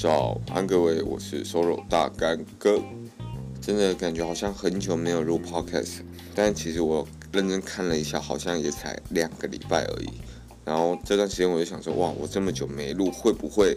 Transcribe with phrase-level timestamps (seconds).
[0.00, 2.80] 早安，各位，我是 Solo 大干哥。
[3.60, 5.98] 真的感觉好像很久没有录 Podcast，
[6.34, 10.08] 但其实我认真看了一下，好像也才两个礼拜而已。
[10.64, 13.76] 然后这段时间我就想说，哇，我这么久没录，会不会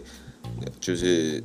[0.80, 1.44] 就是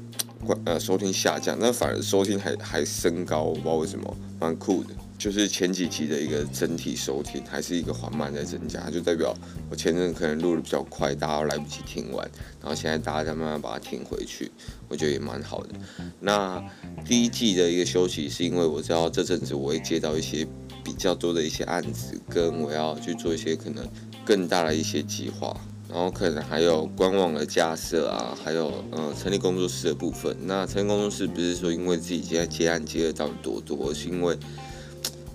[0.63, 1.57] 呃收听下降？
[1.59, 4.91] 那反而收听还还升高，我不知道为什么，蛮酷的。
[5.19, 9.35] 就是前几集的一个整体收听还是一个缓慢在增加，就代表
[9.69, 12.25] 我前阵可能录的比较快，大家来不及听完，
[12.61, 14.49] 然后现在大家再慢慢把它听回去，
[14.87, 15.75] 我觉得也蛮好的。
[16.21, 16.63] 那
[17.05, 20.47] 第一季的一个休息是因为我知道这阵子我会接到一些
[20.85, 23.85] 比较多的一些案子，跟我要去做一些可能
[24.23, 25.53] 更大的一些计划，
[25.89, 30.33] 然后可能还有官网的架设啊，还有呃成立工作室的部分。
[30.45, 34.37] 那成立工作室不是说因为自己现在接案接的到底多多，是因为。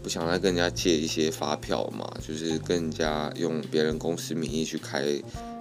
[0.04, 5.02] 不想再跟人家借一些发票嘛，就是跟人家用别人公司名义去开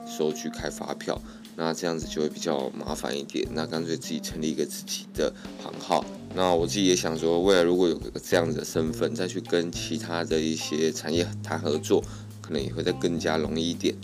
[0.05, 1.17] 收据、开发票，
[1.55, 3.48] 那这样子就会比较麻烦一点。
[3.53, 6.03] 那干脆自己成立一个自己的行号。
[6.35, 12.03] 那我自己也想说，未来如果有个这样子的身份，再去跟其他的一些产业谈合作，
[12.41, 13.96] 可能也会再更加容易一点。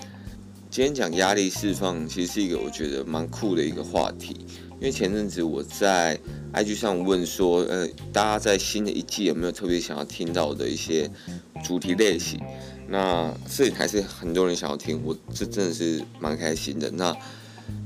[0.72, 4.38] 今天讲压力释放，其实是一个我觉得蛮酷的一个话题。
[4.80, 6.18] 因为前阵子我在
[6.54, 11.10] IG 上问说，呃，大家在新的一季有没有特别想要听到的一些
[11.64, 12.40] 主题类型？
[12.88, 16.90] 那这里还是很多人想要听，我这真的是蛮开心的。
[16.92, 17.16] 那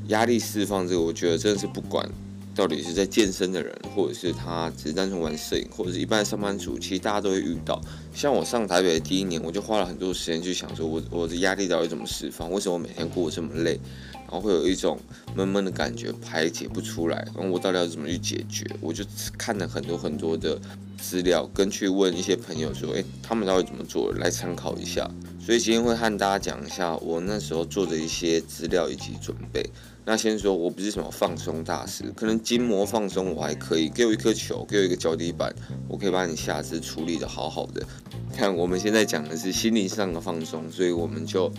[0.08, 2.08] 压力释放这个，我觉得真的是不管
[2.56, 7.82] 到底是在健身的人，或者是他只是单纯玩摄影，或者是一般上班族，其实大家都会遇到。
[8.14, 12.52] 像我上台北的第一年，我就花了很多时间去想说我，我的压力到底怎么释放？
[12.52, 13.80] 为什么我每天过得这么累？
[14.14, 15.00] 然后会有一种
[15.36, 17.18] 闷闷的感觉，排解不出来。
[17.36, 18.66] 然后我到底要怎么去解决？
[18.82, 19.04] 我就
[19.38, 20.60] 看了很多很多的
[21.00, 25.10] 资料，跟去问一些朋友说，诶，他们到底怎么做，来参考一下。
[25.46, 29.62] 所以今天会和大家讲一下我那时候做的一些资料以及准备。
[30.06, 35.54] 那先说，我不是什么放松大师，可能筋膜放松我还可以，给我一颗球，给我一个脚底板，
[35.88, 37.86] 我可以把你下肢处理得好好的。
[38.34, 41.52] 看我们现在讲的是心灵上的放松，所以我们就。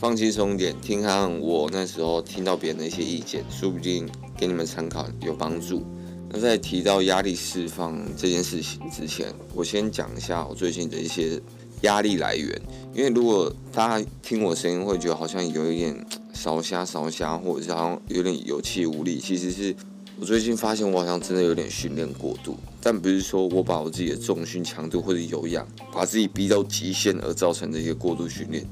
[0.00, 5.84] 放轻松一点，听看我那时候听到别人的一些意见，说不定给你们参考有帮助。
[6.30, 11.42] 那在提到压力释放这件事情之前，我先讲一下我最近的一些
[11.82, 12.60] 压力来源。
[12.94, 19.74] 因为如果大家听我声音会觉得好像有一点 烧瞎烧瞎，或者是好像有点有气无力，其实是
[20.18, 28.64] 我最近发现我好像真的有点训练过度，但不是说我把我自己的重训强度或者有氧把自己逼到极限而造成的一个过度训练。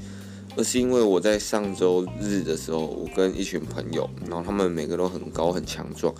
[0.59, 6.15] 而是因为我在上周日的时候，我跟一群朋友，然后他们每个都很高很强壮，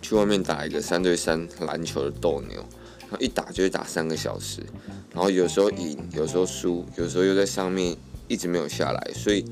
[0.00, 2.64] 去外面打一个三对三篮球的斗牛，
[3.18, 4.62] 一打就会打三个小时，
[5.12, 7.96] 然后有时候赢，有时候输，有时候又在上面
[8.28, 9.44] 一直没有下来，所以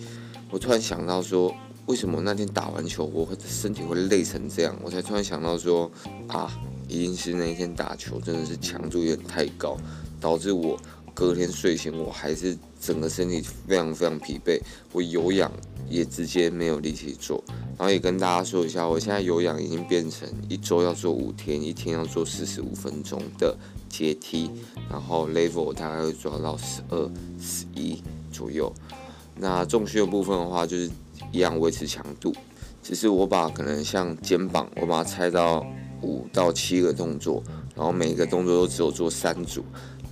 [0.50, 1.54] 我突然想到说，
[1.86, 4.76] 为什么那天打完球我会身体会累成这样？
[4.82, 5.90] 我才突然想到说，
[6.28, 6.50] 啊，
[6.88, 9.76] 一定是那一天打球真的是强度有点太高，
[10.20, 10.78] 导致我。
[11.14, 14.60] 隔天睡醒，我还是整个身体非常非常疲惫，
[14.92, 15.50] 我有氧
[15.88, 17.42] 也直接没有力气做。
[17.76, 23.56] 然后也跟大家说一下，我现在有氧已经变成一周要做五天，一天要做四十五分钟的
[23.88, 24.50] 阶梯，
[24.90, 27.10] 然后 level 大概会做到十二、
[27.40, 28.72] 十一左右。
[29.36, 30.90] 那重训的部分的话，就是
[31.32, 32.34] 一样维持强度，
[32.82, 35.64] 只是我把可能像肩膀，我把它拆到
[36.02, 37.42] 五到七个动作，
[37.74, 39.64] 然后每一个动作都只有做三组。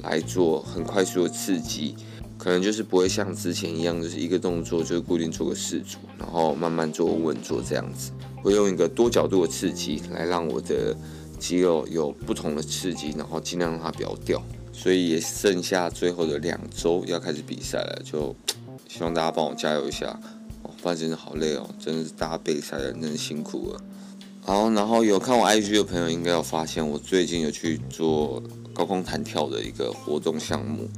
[0.02, 1.94] 来做很快速的刺激，
[2.36, 8.12] 可能就是不会像之前一样，就是一个动作就固定做个四组，然后慢慢做稳做这样子。
[8.42, 10.96] 会用一个多角度的刺激来让我的
[11.38, 14.40] 肌肉有不同的刺激，然后尽量让它不要掉。
[14.72, 18.34] 所以也剩下最后的两周要开始比赛了，就
[18.88, 20.06] 希望大家帮我加油一下。
[20.62, 23.80] 哦，不然真的好累哦，真的是大家备赛的真的辛苦了。
[24.40, 28.40] 好，然后有看我 IG 的朋友应该有发现，我最近有去做。
[28.78, 30.88] 高空弹跳的一个活动项目，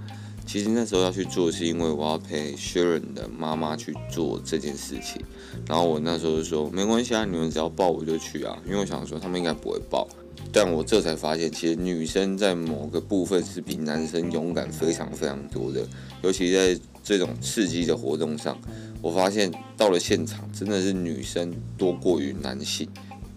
[0.44, 5.24] 其实那时候要去做，是因为我要陪 Sharon 的妈妈去做这件事情。
[5.66, 10.06] 然后我那时候就说，没关系啊，你们只要报我就去啊，因为我想说他们应该不会报。
[10.52, 15.82] 但我这才发现，其实女生在某个部分是比男生勇敢非常非常多的，
[16.22, 18.58] 尤其在这种刺激的活动上，
[19.00, 22.86] 我发现到了现场真的是女生多过于男性。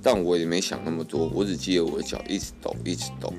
[0.05, 3.33] 但我也没想那么多，我只记得我的脚一直抖，一直抖。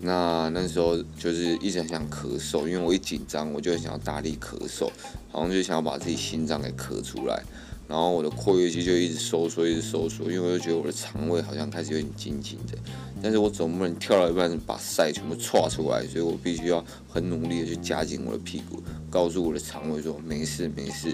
[0.00, 4.88] 那那时候就是一直很想咳嗽，因为我一紧张，我就想要大力咳嗽，
[5.30, 7.42] 好像就想要把自己心脏给咳出来，
[7.88, 12.78] 然后我的括约肌就一直收缩，一直收缩，因为我就觉得我的肠胃好像开始有点紧紧的，
[13.20, 18.80] 但是我总不能跳到一半把塞全部踹出来，所以我必须要很努力的去夹紧我的屁股，
[19.10, 21.12] 告诉我的肠胃说没事没事，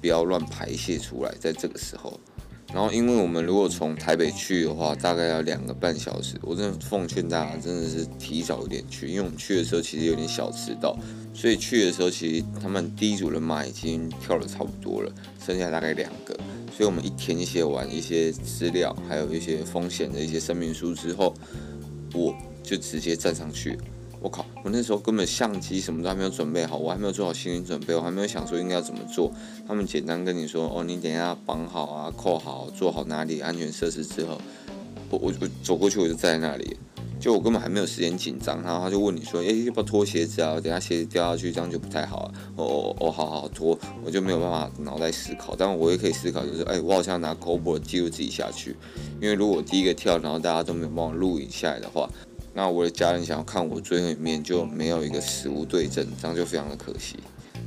[0.00, 2.20] 不要乱排泄出来，在这个时候。
[2.76, 6.36] 然后，因为我们如果从台北去的话，大概要两个半小时。
[6.42, 10.94] 我真的奉劝大家，真的是提早一点去，因为我们去的时候其实有点小迟到，
[11.32, 15.10] 所以去的时候其实他们第一组人马已经跳得差不多了，
[15.42, 16.38] 剩下大概两个。
[16.70, 21.32] 所以我们一填写完一些资料，还有一些风险的一些声明书之后，
[22.12, 23.78] 我就直接站上去。
[24.26, 24.44] 我靠！
[24.64, 29.32] 我那时候根本相机什么都还没有准备好，我还没有做好心理准备，我还没有想说应该要怎么做。
[29.68, 34.36] 他们简单跟你说：“哦，你等一下绑好啊，扣好，做好哪里安全设施之后，
[35.10, 36.76] 我我我走过去我就在那里，
[37.20, 38.60] 就我根本还没有时间紧张。
[38.64, 40.58] 然后他就问你说：“诶，要不要脱鞋子啊？
[40.60, 48.74] 等下鞋子掉下去这样就不太好啊。”哦哦哦，好好脱，我就没有办法脑袋思考，但我也可以思考，就是诶，我好像拿 GoPro 记录自己下去，
[49.22, 52.10] 因为如果第一个跳，然后大家都没有帮我录影下来的话。
[52.56, 57.18] 那我的家人想要看我最后一面，就没有一个实物对证，这样就非常的可惜。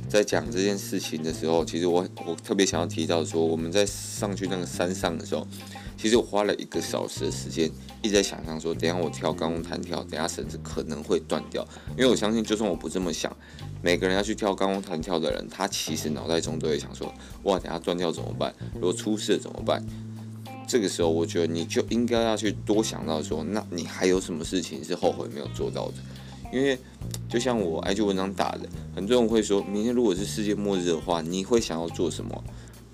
[0.08, 5.46] 在讲这件事情的时候，其实我我特别想要提到说，我们在上去那个山上的时候，
[5.96, 7.70] 其实我花了一个小时的时间，
[8.02, 11.64] 一直在想象说，等下我跳高空弹跳，等下绳子可能会断掉。
[11.90, 13.34] 因为我相信，就算我不这么想，
[13.80, 17.14] 每个人要去跳高空弹跳的人，他其实脑袋中都会想说，
[17.44, 18.52] 哇，等下断掉怎么办？
[18.74, 19.80] 如果出事怎么办？
[20.70, 25.94] 这个时候，我觉得你就应该要去多想到说，那你还有什么事情是后悔没有做到的？
[26.52, 26.78] 因为
[27.28, 32.44] 就像我 IG 文章打的，很多人会说，明天如果是世界末日的话，你会想要做什么？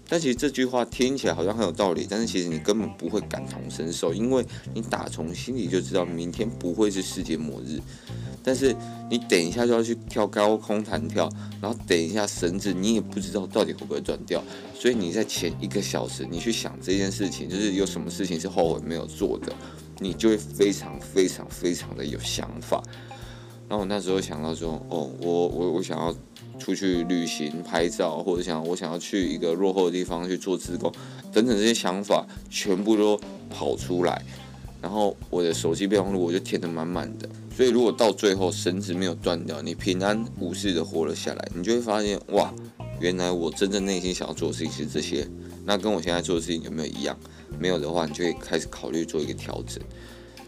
[0.09, 4.43] 但其实这句话听起来好像很有道理，但是其实你根本不会感同身受，因为
[4.73, 7.79] 你打从心里就知道明天不会是世界末日。
[8.47, 8.73] 但是
[9.11, 11.29] 你等一下就要去跳高空弹跳，
[11.61, 14.41] 然后等一下绳子你也不知道到底会不会断掉，
[14.73, 19.53] 所以你在前一个小时你去想这件事情，就是有什么事情是后悔没有做的，
[19.99, 22.81] 你就会非常非常非常的有想法。
[23.69, 26.15] 然后我那时候想到说，哦，我我我想要
[26.57, 30.93] 出去旅行拍照，或者想我想要去一个落后的地方去做志工，
[31.33, 33.19] 等等这些想法全部都
[33.51, 34.25] 跑出来，
[34.81, 37.29] 然后我的手机备忘录我就填得满满的。
[37.57, 42.53] 所以，如果到最后绳子没有断掉，你平安无事的活了下来，你就会发现，哇，
[43.01, 45.27] 原来我真正内心想要做的事情是这些。
[45.65, 47.19] 那跟我现在做的事情有没有一样？
[47.59, 49.83] 没有的话，你就会开始考虑做一个调整。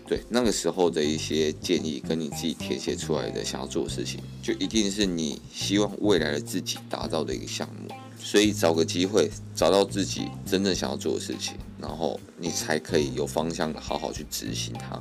[0.06, 7.94] 对，那个时候的一些建议，跟你自己填写出来的想要做的事情，就一定是你希望未来的自己达到的一个项目。
[8.18, 15.00] 所以，找个机会，找到自己真正想要做的事情，然后你才可以有方向的好好去执行它。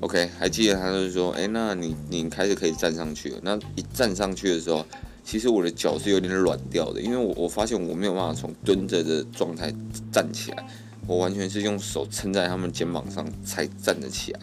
[0.00, 3.38] OK，还记得他就是说，哎，那你你开始可以站上去了。
[3.42, 4.86] 那一站上去的时候，
[5.24, 9.74] 其实我的脚是有点软掉的，因为我我发现我没有办法从蹲着的状态
[10.12, 10.64] 站起来，
[11.04, 14.40] 我完全是用手撑在他们肩膀上才站得起来。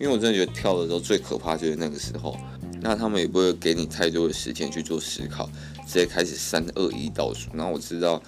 [0.00, 2.36] 因为我真的觉得跳的时候最可怕就是那个时候，
[2.80, 5.48] 那他们也不会给你太多的时间去做思考，
[5.86, 7.50] 直接开始三二一倒数。
[7.54, 8.20] 然后我知道。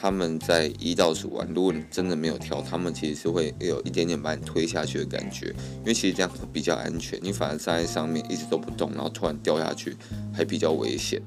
[0.00, 7.20] 他们在一到数完，如果你真的没有跳，他们其实是会有一点点把你推下去的感觉，因为其实这样比较安全。
[7.22, 9.94] 你反而站在上面一直都不动，然后突然掉下去，
[10.32, 11.20] 还比较危险。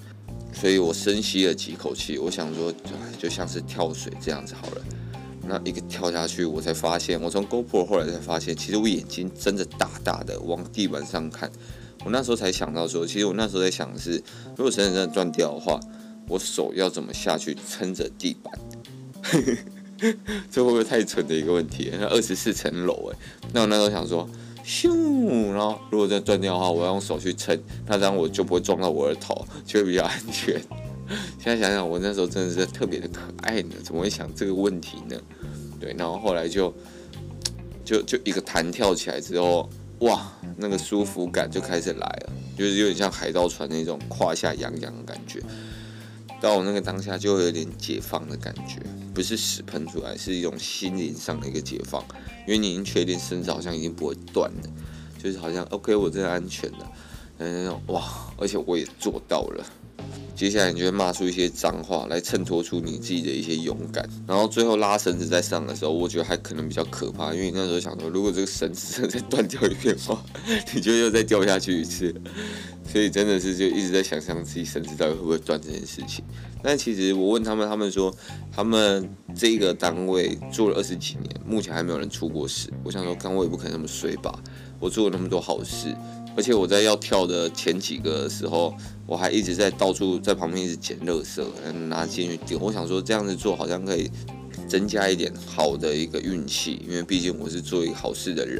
[0.51, 2.79] 所以我深吸了几口气，我想说，就
[3.19, 4.81] 就像是跳水这样子好了。
[5.47, 11.51] 那一个跳下去，我才发现，我从 GoPro 后来才发现，其实我眼睛睁着大大的往地板上看。
[12.03, 14.13] 我那时候才想到说，其实我那时候在想的是，
[14.55, 15.79] 如果绳子真的断掉的话。
[16.27, 18.53] 我手要怎么下去撑着地板？
[20.51, 21.89] 这会不会太蠢的一个问题？
[21.93, 23.17] 那二十四层楼哎，
[23.53, 24.29] 那我那时候想说，
[24.65, 30.61] 咻，然后如果真的断掉的话，我要用手去撑，那这样我就不会撞到我的头，就会比较安全。
[31.39, 35.15] 现在想想，我那时候真的是特别的可爱呢，怎么会想这个问题呢？
[35.79, 36.73] 对，然后后来就
[37.85, 39.69] 就就一个弹跳起来之后，
[39.99, 45.39] 哇，那个舒服感就开始来了，就是有点像海盗船那种胯下痒痒的感觉。
[46.43, 48.81] 到我那个当下就会有点解放的感觉，
[49.13, 52.03] 不是屎喷出来，是一种心灵上的一个解放，
[52.45, 54.69] 因为你已经确定身子好像已经不会断了，
[55.17, 56.91] 就是好像 OK，我真的安全了，
[57.37, 58.03] 嗯，哇，
[58.35, 59.65] 而且我也做到了。
[60.43, 70.21] 接下来你就会骂出一些脏话来衬托出你自己的一些勇敢，然后最后拉绳子再上的时候，我觉得还可能比较可怕，因为你那时候想说，如果这个绳子再断掉一遍的话，
[70.75, 72.13] 你就又再掉下去一次，
[72.91, 76.25] 所以真的是就一直在想象自己绳子到底会不会断这件事情。
[76.61, 78.13] 但其实我问他们，他们说
[78.51, 82.69] 他们这个单位做了二十几年，目前还没有人出过事。
[82.83, 84.37] 我想说，刚我也不可能那么衰吧，
[84.77, 85.95] 我做了那么多好事。
[86.35, 88.73] 而且我在要跳的前几个的时候，
[89.05, 91.43] 我还一直在到处在旁边一直捡垃圾，
[91.87, 92.57] 拿进去丢。
[92.59, 94.09] 我想说这样子做好像可以
[94.67, 98.57] 增加一点好的一个运气，因为毕竟我是做一个好事的人，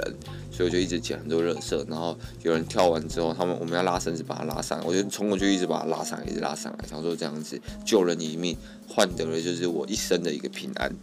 [0.52, 1.86] 所以我就一直捡很多垃圾。
[1.90, 8.56] 然后有人跳完之后，他们我们要拉绳子把他拉上来，我就冲过去一直把他拉上来，一直拉上来，想说这样子救了你一命，
[8.88, 10.94] 换得了就是我一生的一个平安。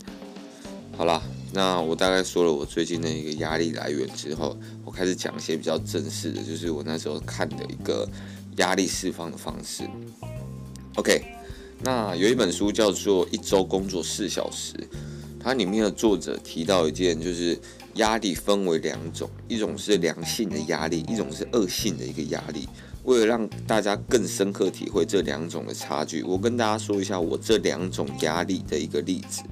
[0.97, 1.21] 好啦，
[1.53, 8.09] 那我大概说了我最近的一个压力来源之后，我开始讲一些比较正式的，就是我那时候看的一个
[8.59, 9.83] 压力释放的方式。
[10.95, 11.25] OK，
[11.83, 14.75] 那有一本书叫做《一周工作四小时》，
[15.41, 17.59] 它里面的作者提到一件，就是
[17.95, 22.69] 压力分为两种，一种是良性的压力，一种是恶性的一个压力。
[23.03, 29.43] 为了让大家更深刻体会这两种的差距，我跟大家说一下我这两种压力的一个例子。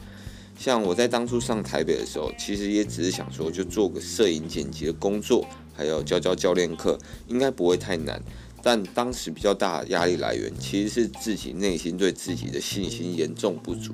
[0.59, 6.99] 像我在当初上台北的时候，其实也只是想说，就做个摄影剪辑的工作，还有教教教练课，
[7.29, 8.21] 应该不会太难。
[8.61, 13.93] 但当时比较大的压力来源，其实是自己内心对自己的信心严重不足。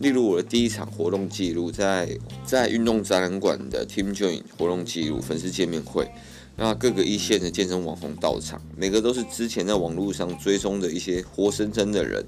[0.00, 6.06] 例如我的第一场活动记录，在在运动展览馆的 Team Join 活动记录粉丝见面会，
[6.56, 12.22] 那各个一线的健身网红到场，每个都是之前在网络上追踪的一些活生生的人。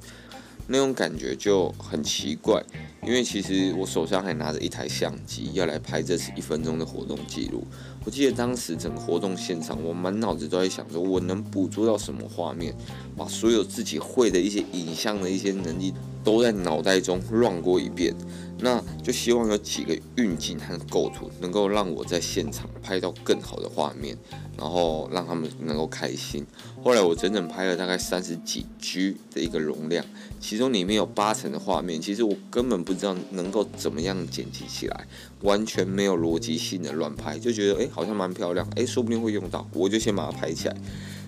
[0.68, 2.62] 那种感觉就很奇怪，
[3.02, 7.64] 因为其实我手上还拿着一台相机要来拍这次一分钟的活动记录。
[8.04, 12.74] 我记得当时整个活动现场，我满脑子都在想说，我能捕捉到什么画面，
[13.16, 15.92] 把所有自己会的一些影像的一些能力
[16.26, 18.12] 都在脑袋中乱过一遍。
[18.58, 24.16] 那就希望有几个运镜和构图能够让我在现场拍到更好的画面，
[24.56, 26.44] 然后让他们能够开心。
[26.82, 30.02] 后来我整整拍了大概三十几 G 的一个容量，
[30.40, 35.06] 其中里面有八成的画面，其实我根本不知道能够怎么样剪辑起来，
[35.42, 40.76] 完全没有逻辑性的乱拍，就觉得诶好像蛮漂亮，诶说不定会用到，我就先把它拍起来。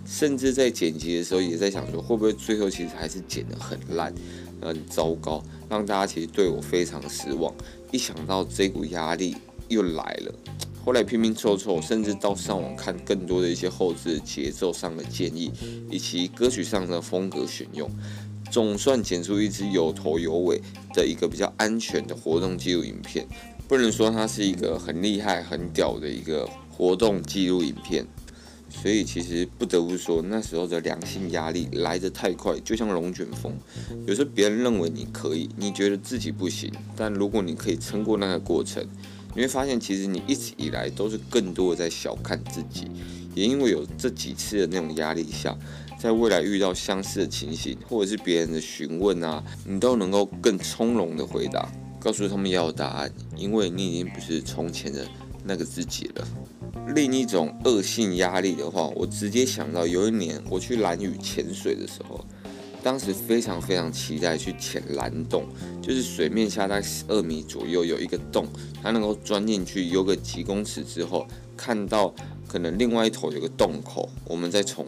[0.07, 4.11] 甚至在剪辑的时候也在想说，会不会最后其实还是剪得很烂，
[4.61, 5.43] 很糟糕。
[5.69, 7.55] 让大家其实对我非常失望，
[7.93, 9.37] 一想到这股压力
[9.69, 10.35] 又来了，
[10.85, 15.53] 后来拼拼凑凑，甚至到上网看更多的一些后置节奏上的建议，
[15.91, 17.91] 以及歌曲上的风格选用，
[18.51, 20.61] 总算剪出一支有头有尾
[20.95, 23.27] 的一个比较安全的活动记录影片。
[23.69, 28.07] 不能说它是一个很厉害、很屌的一个活动记录影片。
[28.71, 33.53] 所以其实不得不说，那时候的良性压力来得太快，就像龙卷风。
[34.07, 38.87] 有时候别人认为你可以，你觉得自己不行，但如果你可以撑过那个过程，
[39.35, 42.91] 你会发现其实你一直以来都是更多的在小看自己。
[43.35, 45.57] 也因为有这几次的那种压力下，
[45.99, 51.71] 在未来遇到相似的情形，或者是别人的询问啊，你都能够更从容的回答，
[52.01, 55.07] 告诉他们要答案，因为你已经不是从前的
[55.45, 56.27] 那个自己了。
[56.95, 62.25] 另一种恶性压力的话，我直接想到有一年我去蓝屿潜水的时候，
[62.83, 65.45] 当时非常非常期待去潜蓝洞，
[65.83, 68.47] 就是水面下大概二米左右有一个洞，
[68.83, 71.27] 它能够钻进去游个几公尺之后，
[71.57, 72.15] 看到
[72.47, 74.87] 可能另外一头有个洞口，我们再从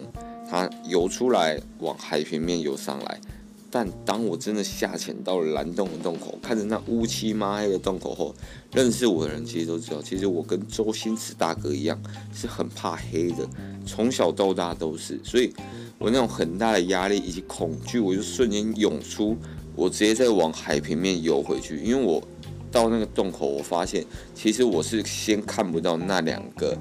[0.50, 3.20] 它游出来往海平面游上来。
[3.70, 8.34] 但当我真的下潜到了蓝洞的洞口，看着那乌漆嘛黑的洞口后，
[8.72, 11.96] 认识我的人其实都知道，其实我跟周星驰大哥一样
[12.34, 13.48] 是很怕黑的，
[13.86, 15.20] 从小到大都是。
[15.22, 15.52] 所以，
[15.98, 19.36] 我那种很大的压力以及恐惧，我就瞬间涌出，
[19.76, 21.76] 我直接再往海平面游回去。
[21.76, 22.20] 因为我
[22.72, 26.76] 到那个洞口，我发现其实我是先看不到那两个。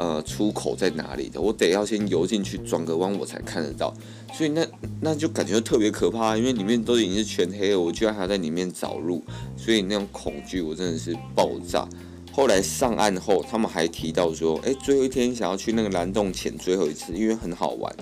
[0.00, 1.38] 呃，出口在哪里的？
[1.38, 3.92] 我得要先游进去转个弯，我才看得到。
[4.32, 4.66] 所以那
[4.98, 9.22] 那就感觉特别可怕，因为里面都已经是全黑了，我居然还在里面找路，
[9.58, 11.86] 所以那种恐惧我真的是爆炸。
[12.32, 17.94] 后来上岸后，他们还提到说，哎，最后一天想要去那个蓝洞潜最后一次，因为很好玩。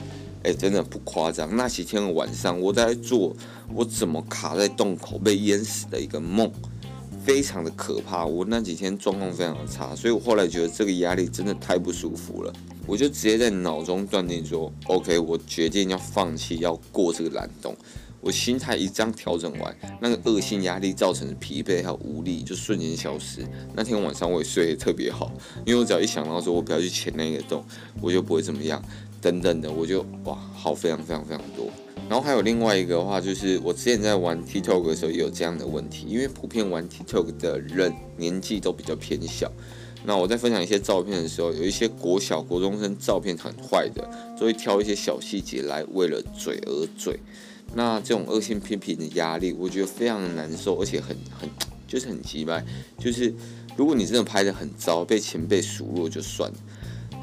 [0.44, 3.34] 哎，真的不夸张，那几天的晚上我在做
[3.74, 6.48] 我怎么卡在洞口被淹死的一个梦。
[7.28, 12.50] 非常的可怕，我那几天状况非常的差，所以我后来觉得这个压力真的太不舒服了，
[12.86, 17.76] 我就直接在脑中断定说，OK，我决定要放弃，要过这个蓝洞。
[18.22, 23.46] 我心态一这样调整完，那个恶性压力造成的疲惫还有无力就瞬间消失。
[23.74, 25.30] 那天晚上我也睡得特别好，
[25.66, 27.62] 因为我只要一想到说我不要去潜那个洞，
[28.00, 28.82] 我就不会怎么样，
[29.20, 31.66] 等等的，我就哇，好非常非常非常多。
[32.08, 39.52] 然后还有另外一个的话，就是我之前在玩 TikTok 的时候也有这样的问题，因为普遍玩 TikTok 的人年纪都比较偏小。
[40.04, 44.08] 那我在分享一些照片的时候，有一些国小、国中生照片很坏的，
[44.38, 47.18] 都会挑一些小细节来为了嘴而嘴。
[47.74, 51.50] 那这种恶性批评的压力，我觉得非常的难受，而且很很
[51.86, 52.64] 就是很奇怪。
[52.98, 53.34] 就是
[53.76, 56.56] 如果你真的拍得很糟，被前辈数落就算了。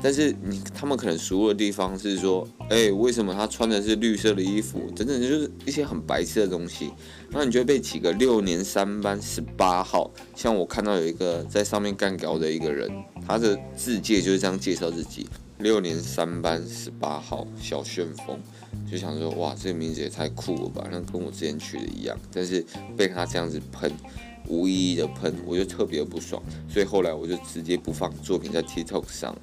[0.03, 4.79] 但是你他们可能熟的地方是说，哎、为什么他穿的是绿色的衣服？
[4.95, 6.91] 等等，就是一些很白痴的东西。
[7.31, 12.89] 那你就会被几个六年三班十八号，像我看到有一个在上面干屌的一个人，
[13.27, 18.39] 他的自介就是这样介绍自己：六年三班十八号小旋风，
[18.89, 22.15] 就想说哇，这个名字也太酷了吧，那跟我之前取的一样。
[22.31, 22.63] 但是
[22.95, 23.91] 被他这样子喷，
[24.47, 29.41] 无意义的喷，我就特别不爽，所以后来我就直接不放作品在 TikTok 上了。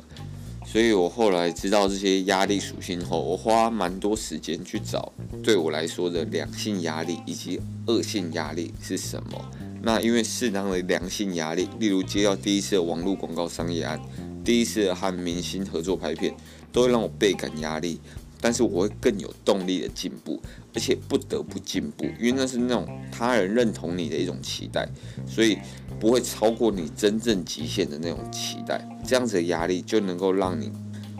[0.72, 5.12] 所以我后来知道这些压力属性后，我花蛮多时间去找
[5.42, 9.50] 对我来说的良性压力以及恶性压力是什么。
[9.82, 14.00] 那因为适当的良性压力，例如接到第一次的网络广告商业案，
[14.42, 16.34] 第一次和明星合作拍片，
[16.72, 18.00] 都会让我倍感压力。
[18.42, 20.42] 但是我会更有动力的进步，
[20.74, 24.86] 而且不得不进步，因为那是那种他人认同你的一种期待，
[25.26, 25.56] 所以
[26.00, 28.84] 不会超过你真正极限的那种期待。
[29.06, 30.72] 这样子的压力就能够让你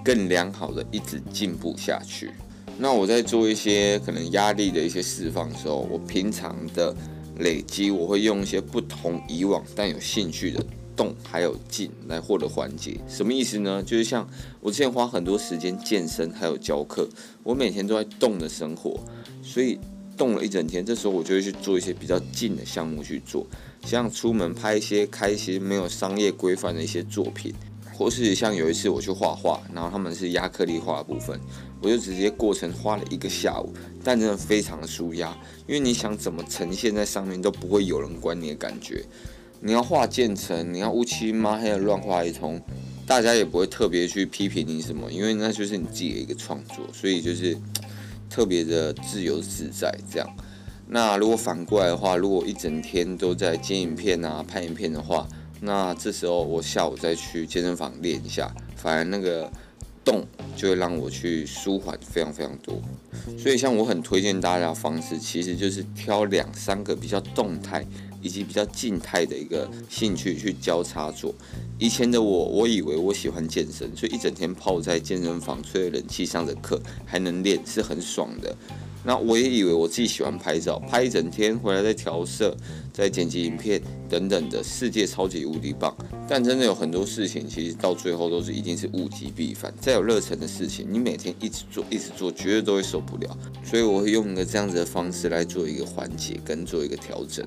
[0.05, 2.33] 更良好的一直进步下去。
[2.79, 6.93] 那我在做一些可能压力的一些释放的时候，我平常的
[7.39, 10.65] 累积，我会用一些不同以往但有兴趣的。
[10.97, 13.83] 动还有静来获得缓解，什么意思呢？
[13.83, 14.29] 就是像
[14.61, 17.09] 我之前花很多时间健身，还有教课，
[17.43, 18.99] 我每天都在动的生活，
[19.43, 19.79] 所以
[20.17, 23.47] 动了一整天，这时候我就会去做一些比较静的项目去做，
[23.85, 27.55] 像出门拍一些开心没有商业规范的一些作品，
[27.95, 31.41] 或是像有一次我去画画，然后他们是压克力画的部分，
[31.81, 33.73] 我就直接过程花了一个下午，
[34.05, 39.05] 但真的非常舒压，因为你想怎么呈现在上面都不会有人管你的感觉。
[39.65, 42.61] 你要画渐层，你要乌漆抹黑的乱画一通，
[43.07, 47.57] 大家也不会特别去批评你什么，因为那就是你自己的一个创作，所以就是
[48.29, 50.29] 特别的自由自在这样。
[50.89, 55.29] 那如果反过来的话，如果一整天都在剪影片啊、拍影片的话，
[55.61, 59.49] 那这时候我下午再去健身房练一下，反而那个
[60.05, 60.27] 动
[60.57, 62.83] 就会让我去舒缓非常非常多。
[63.39, 67.87] 所以像我很推荐大家的方式，其实就是挑两三个比较动态。
[68.23, 71.35] 以及比较静态的一个兴趣去交叉做。
[71.79, 78.57] 以前的我，我以为我喜欢健身，所以一整天泡在健身房吹冷气上的课还能练，是很爽的。
[79.05, 82.57] 那我也以为我自己喜欢拍照，拍一整天回来再调色、
[82.93, 85.93] 再剪辑影片等等的，世界超级无敌棒。
[86.29, 89.75] 但真的有很多事情，其实到最后都是一定是物极必反。
[89.81, 93.37] 再有热忱的事情，你每天一直做、一直做，绝对都会受不了。
[93.65, 97.45] 所以我会用一个这样子的方式来做一个缓解跟做一个调整。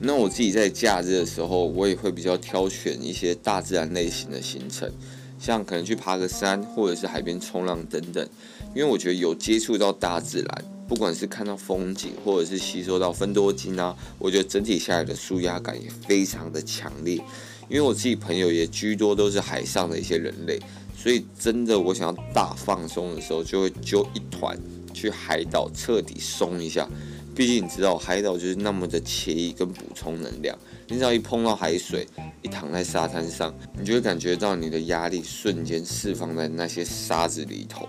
[0.00, 4.90] 那我自己在假日的时候，我也会比较挑选一些大自然类型的行程，
[5.38, 8.28] 像可能去爬个山，或者是海边冲浪等等。
[8.74, 17.14] 因为我觉得有接触到大自然，不管是看到风景，或者是吸收到芬多精啊，我觉得整体下来的舒压感也非常的强烈。
[17.68, 20.60] 因为我自己朋友也居多都是海上的一些人类，
[20.94, 24.58] 所以真的我想要大放松的时候，就会揪一团
[24.92, 26.86] 去海岛彻底松一下。
[27.34, 30.56] 毕竟你知道，海岛就是那么的惬意跟补充能量。
[30.86, 32.06] 你只要一碰到海水，
[32.42, 37.88] 一躺在沙滩上，你就会感觉到你的压力瞬间释放在那些沙子里头，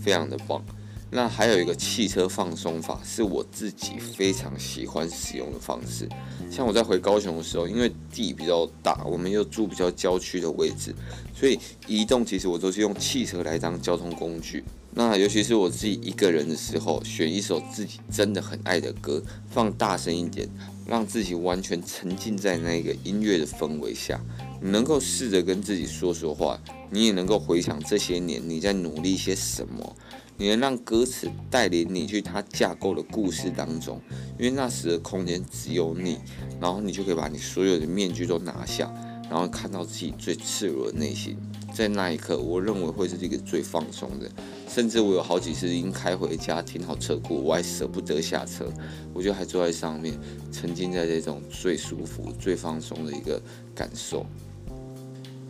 [0.00, 0.62] 非常的棒。
[1.10, 6.08] 那还有一个汽车放松法，是我自己非常喜欢使用的方式。
[6.50, 10.92] 像我在回高雄的时候，因为地比较大，我们又住比较郊区的位置，
[11.32, 14.64] 所以移动其实我都是用汽车来当交通工具。
[14.96, 20.48] 那尤其是我自己一个人的时候，选一首自己真的很爱的歌，放大声一点，
[20.86, 24.20] 让自己完全沉浸在那个音乐的氛围下。
[24.62, 29.96] 你能够试着跟自己说说话，你也能够回想这些年你在努力些什么。
[30.36, 34.00] 你能让歌词带领你去它架构的故事当中，
[34.38, 36.18] 因为那时的空间只有你，
[36.60, 38.92] 然后你就可以把你所有的面具都拿下，
[39.30, 41.36] 然后看到自己最赤裸的内心。
[41.74, 44.30] 在那一刻，我认为会是这个最放松的。
[44.68, 48.72] 甚至我有好几次已经开回家，停好车库，我还舍不得下车，
[49.12, 50.16] 我就还坐在上面，
[50.52, 53.40] 沉浸在这种最舒服、最放松的一个
[53.74, 54.24] 感受。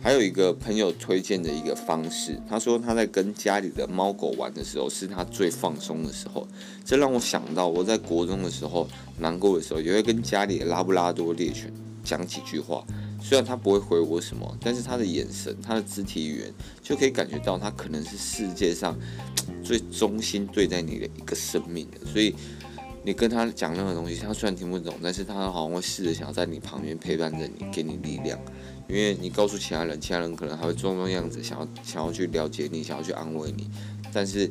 [0.01, 6.47] 还有一个朋友推荐的一个方式，他说他在跟家里的猫狗玩的时候，是他最放松的时候。
[6.83, 11.71] 这让我想到我在国中的时候，难过的时候，也会跟家里的拉布拉多猎犬
[12.03, 12.83] 讲几句话。
[13.27, 18.95] 虽然他不会回我什么，但是他的眼神、他的肢体语言就可以感觉到他可能是世界上
[19.63, 22.05] 最忠心对待你的一个生命的。
[22.05, 22.35] 所以
[23.03, 28.39] 你跟他讲任何东西，他虽然听不懂，但是他好像会试着想要在你旁边陪伴着你，给你力量。
[28.87, 33.67] 因为你告诉其他人，其他人可能还会装装样子，想要想要去了解你，想要去安慰你。
[34.13, 34.47] 但是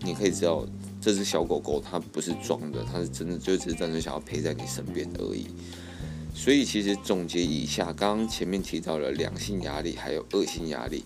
[0.00, 0.66] 你可以知道，
[0.98, 5.48] 这只小狗狗它不是装的，它是真的，就只是单纯想要陪在你身边而已。
[6.38, 11.04] 所以其实总结一下，刚刚前面提到了良性压力，还有恶性压力。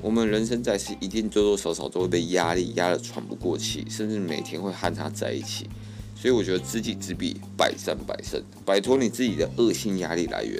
[0.00, 5.68] 我们人生在世，一定多多少少都会被压力压得喘不过气，甚至每天会和他在一起。
[6.16, 8.42] 所以我觉得知己知彼，百战百胜。
[8.64, 10.58] 摆脱你自己的恶性压力来源，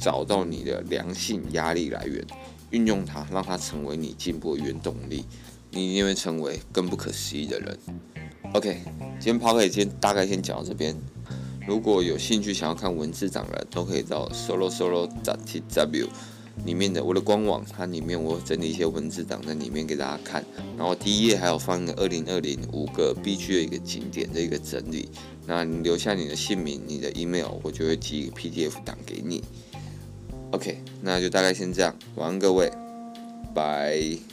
[0.00, 2.26] 找到你的良性压力来源，
[2.70, 5.26] 运用它，让它成为你进步的原动力，
[5.70, 7.78] 你一定会成为更不可思议的人。
[8.54, 8.80] OK，
[9.20, 10.96] 今天 Podcast 先大概先讲到这边。
[11.66, 16.08] 如果有兴趣想要看文字档的，都可以到 solo solo dot tw
[16.66, 20.44] 里面的我的官网，它里面我整理一些文字档在里面给大家看。
[20.76, 25.08] 然后第一页还有放二零二零五个必去的一个景点的一个整理。
[25.46, 29.42] 那你留下你的姓名、你的 email，我就会寄一个 PDF 档给你。
[30.50, 32.70] OK，那就大概先这样，晚安各位，
[33.54, 34.31] 拜。